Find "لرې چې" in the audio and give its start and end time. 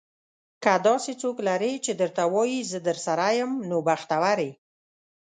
1.47-1.91